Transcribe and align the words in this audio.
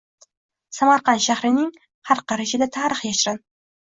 Samarqand 0.77 1.21
shahrining 1.27 1.69
har 2.11 2.25
qarichida 2.33 2.69
tarix 2.79 3.05
yashirinng 3.11 3.43